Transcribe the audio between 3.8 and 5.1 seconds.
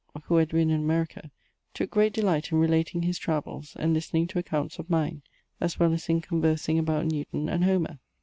listening to accounts of